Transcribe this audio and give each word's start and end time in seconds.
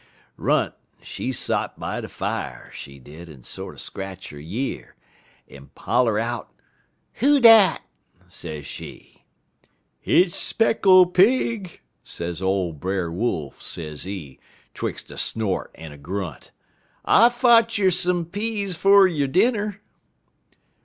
_"Runt 0.35 0.73
she 1.03 1.31
sot 1.31 1.79
by 1.79 2.01
de 2.01 2.07
fier, 2.09 2.71
she 2.73 2.97
did, 2.97 3.29
en 3.29 3.43
sorter 3.43 3.77
scratch 3.77 4.33
'er 4.33 4.39
year, 4.39 4.95
en 5.47 5.69
holler 5.77 6.17
out: 6.17 6.51
"'Who 7.19 7.39
dat?' 7.39 7.83
sez 8.25 8.65
she. 8.65 9.25
"'Hit's 9.99 10.35
Speckle 10.37 11.05
Pig,' 11.05 11.81
sez 12.03 12.41
ole 12.41 12.73
Brer 12.73 13.11
Wolf, 13.11 13.61
sezee, 13.61 14.39
'twix' 14.73 15.07
a 15.11 15.19
snort 15.19 15.69
en 15.75 15.91
a 15.91 15.99
grunt. 15.99 16.49
'I 17.05 17.29
fotch 17.29 17.77
yer 17.77 17.91
some 17.91 18.25
peas 18.25 18.75
fer 18.75 19.05
yo' 19.05 19.27
dinner!' 19.27 19.81